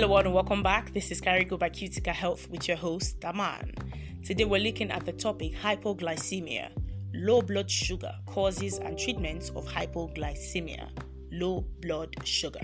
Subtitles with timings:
[0.00, 0.94] Hello and welcome back.
[0.94, 3.74] This is Carigo by Cutica Health with your host, Daman.
[4.24, 6.70] Today we're looking at the topic hypoglycemia,
[7.14, 10.88] low blood sugar, causes and treatments of hypoglycemia,
[11.32, 12.60] low blood sugar.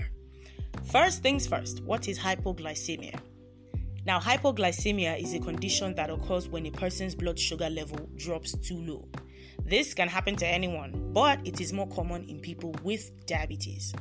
[0.85, 3.19] First things first, what is hypoglycemia?
[4.05, 8.77] Now, hypoglycemia is a condition that occurs when a person's blood sugar level drops too
[8.77, 9.09] low.
[9.65, 13.93] This can happen to anyone, but it is more common in people with diabetes.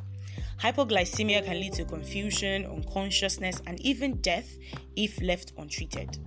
[0.60, 4.56] Hypoglycemia can lead to confusion, unconsciousness, and even death
[4.96, 6.18] if left untreated.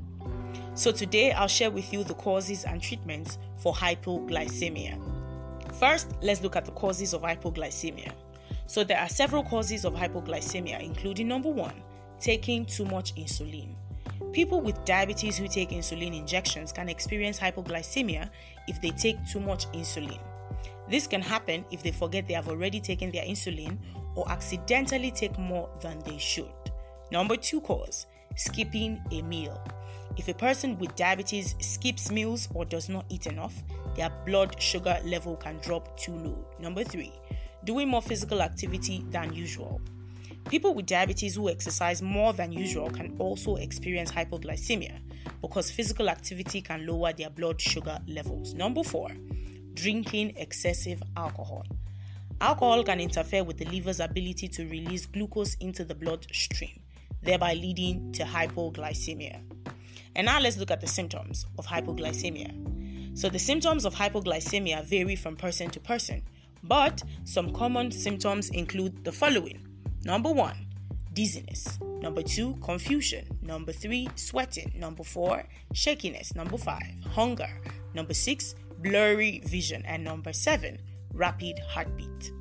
[0.76, 5.02] So, today I'll share with you the causes and treatments for hypoglycemia.
[5.80, 8.12] First, let's look at the causes of hypoglycemia.
[8.68, 11.82] So, there are several causes of hypoglycemia, including number one,
[12.20, 13.74] taking too much insulin.
[14.34, 18.30] People with diabetes who take insulin injections can experience hypoglycemia
[18.68, 20.20] if they take too much insulin.
[20.90, 23.78] This can happen if they forget they have already taken their insulin
[24.16, 26.52] or accidentally take more than they should.
[27.12, 29.62] Number two cause skipping a meal.
[30.18, 33.54] If a person with diabetes skips meals or does not eat enough,
[33.96, 36.46] their blood sugar level can drop too low.
[36.60, 37.12] Number three,
[37.66, 39.82] doing more physical activity than usual.
[40.50, 45.00] People with diabetes who exercise more than usual can also experience hypoglycemia
[45.42, 48.54] because physical activity can lower their blood sugar levels.
[48.54, 49.12] Number four,
[49.78, 51.64] drinking excessive alcohol.
[52.42, 56.82] Alcohol can interfere with the liver's ability to release glucose into the bloodstream,
[57.22, 59.40] thereby leading to hypoglycemia.
[60.16, 63.18] And now let's look at the symptoms of hypoglycemia.
[63.18, 66.24] So, the symptoms of hypoglycemia vary from person to person,
[66.64, 69.64] but some common symptoms include the following
[70.04, 70.56] Number one,
[71.14, 71.80] dizziness.
[72.02, 73.28] Number two, confusion.
[73.42, 74.72] Number three, sweating.
[74.76, 76.36] Number four, shakiness.
[76.36, 77.50] Number five, hunger.
[77.94, 79.84] Number six, blurry vision.
[79.86, 80.80] And number seven,
[81.14, 82.32] rapid heartbeat.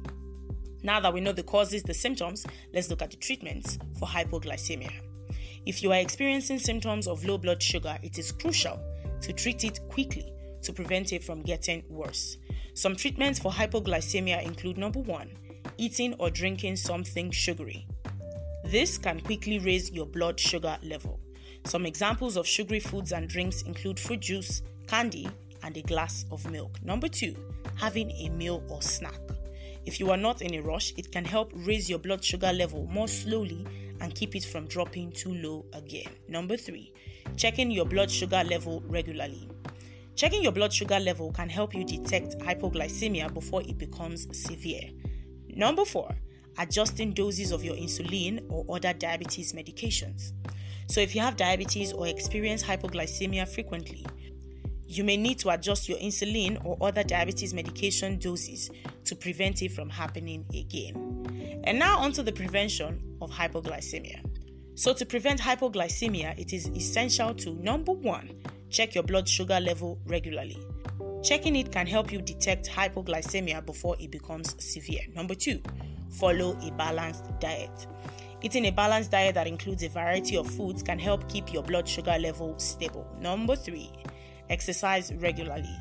[0.82, 4.92] Now that we know the causes, the symptoms, let's look at the treatments for hypoglycemia.
[5.66, 8.78] If you are experiencing symptoms of low blood sugar, it is crucial
[9.20, 10.32] to treat it quickly
[10.62, 12.36] to prevent it from getting worse.
[12.74, 15.30] Some treatments for hypoglycemia include number one,
[15.78, 17.86] eating or drinking something sugary.
[18.64, 21.18] This can quickly raise your blood sugar level.
[21.64, 25.28] Some examples of sugary foods and drinks include fruit juice, candy,
[25.62, 26.82] and a glass of milk.
[26.82, 27.36] Number two,
[27.76, 29.20] having a meal or snack.
[29.84, 32.86] If you are not in a rush, it can help raise your blood sugar level
[32.86, 33.66] more slowly
[34.00, 36.10] and keep it from dropping too low again.
[36.28, 36.92] Number three,
[37.36, 39.48] checking your blood sugar level regularly.
[40.16, 44.90] Checking your blood sugar level can help you detect hypoglycemia before it becomes severe.
[45.48, 46.10] Number four,
[46.58, 50.32] adjusting doses of your insulin or other diabetes medications.
[50.88, 54.06] So, if you have diabetes or experience hypoglycemia frequently,
[54.86, 58.70] you may need to adjust your insulin or other diabetes medication doses
[59.04, 61.60] to prevent it from happening again.
[61.64, 64.24] And now, onto the prevention of hypoglycemia.
[64.74, 68.30] So, to prevent hypoglycemia, it is essential to number one,
[68.70, 70.58] check your blood sugar level regularly.
[71.22, 75.00] Checking it can help you detect hypoglycemia before it becomes severe.
[75.14, 75.60] Number two,
[76.10, 77.86] follow a balanced diet.
[78.42, 81.88] Eating a balanced diet that includes a variety of foods can help keep your blood
[81.88, 83.06] sugar level stable.
[83.18, 83.90] Number three,
[84.50, 85.76] exercise regularly.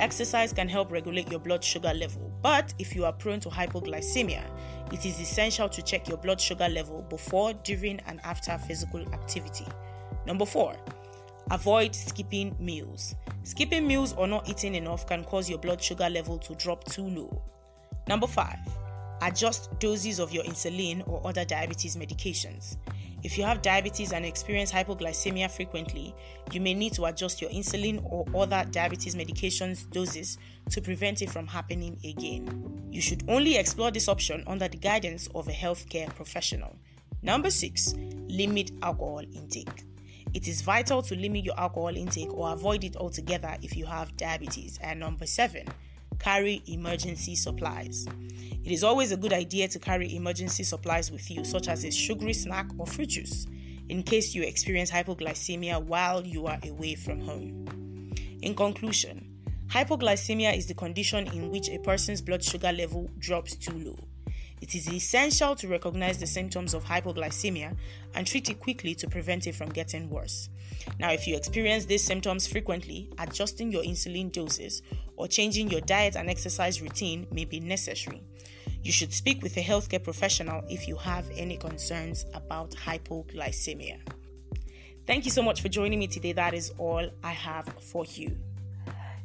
[0.00, 4.44] Exercise can help regulate your blood sugar level, but if you are prone to hypoglycemia,
[4.92, 9.66] it is essential to check your blood sugar level before, during, and after physical activity.
[10.24, 10.76] Number four,
[11.50, 13.16] avoid skipping meals.
[13.42, 17.08] Skipping meals or not eating enough can cause your blood sugar level to drop too
[17.08, 17.42] low.
[18.06, 18.58] Number five,
[19.22, 22.76] adjust doses of your insulin or other diabetes medications.
[23.24, 26.14] If you have diabetes and experience hypoglycemia frequently,
[26.52, 30.38] you may need to adjust your insulin or other diabetes medications doses
[30.70, 32.88] to prevent it from happening again.
[32.92, 36.76] You should only explore this option under the guidance of a healthcare professional.
[37.22, 37.94] Number 6.
[38.28, 39.84] Limit alcohol intake.
[40.32, 44.16] It is vital to limit your alcohol intake or avoid it altogether if you have
[44.16, 44.78] diabetes.
[44.80, 45.66] And number 7
[46.28, 48.06] carry emergency supplies.
[48.62, 51.90] It is always a good idea to carry emergency supplies with you, such as a
[51.90, 53.46] sugary snack or fruit juice,
[53.88, 58.12] in case you experience hypoglycemia while you are away from home.
[58.42, 59.26] In conclusion,
[59.68, 64.07] hypoglycemia is the condition in which a person's blood sugar level drops too low.
[64.60, 67.76] It is essential to recognize the symptoms of hypoglycemia
[68.14, 70.48] and treat it quickly to prevent it from getting worse.
[70.98, 74.82] Now, if you experience these symptoms frequently, adjusting your insulin doses
[75.16, 78.22] or changing your diet and exercise routine may be necessary.
[78.82, 83.98] You should speak with a healthcare professional if you have any concerns about hypoglycemia.
[85.06, 86.32] Thank you so much for joining me today.
[86.32, 88.36] That is all I have for you.